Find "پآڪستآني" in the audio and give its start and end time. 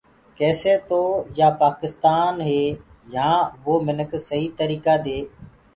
1.59-2.55